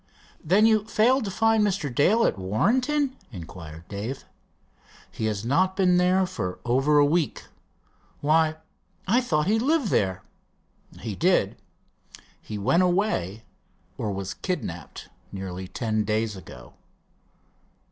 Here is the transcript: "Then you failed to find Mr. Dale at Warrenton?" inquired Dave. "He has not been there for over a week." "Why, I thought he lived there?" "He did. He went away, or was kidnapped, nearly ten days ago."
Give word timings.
"Then 0.43 0.65
you 0.65 0.85
failed 0.85 1.25
to 1.25 1.29
find 1.29 1.63
Mr. 1.63 1.93
Dale 1.93 2.25
at 2.25 2.35
Warrenton?" 2.39 3.15
inquired 3.31 3.87
Dave. 3.87 4.25
"He 5.11 5.25
has 5.25 5.45
not 5.45 5.75
been 5.75 5.97
there 5.97 6.25
for 6.25 6.57
over 6.65 6.97
a 6.97 7.05
week." 7.05 7.43
"Why, 8.19 8.55
I 9.07 9.21
thought 9.21 9.45
he 9.45 9.59
lived 9.59 9.89
there?" 9.89 10.23
"He 11.01 11.13
did. 11.13 11.55
He 12.41 12.57
went 12.57 12.81
away, 12.81 13.43
or 13.95 14.11
was 14.11 14.33
kidnapped, 14.33 15.07
nearly 15.31 15.67
ten 15.67 16.03
days 16.03 16.35
ago." 16.35 16.73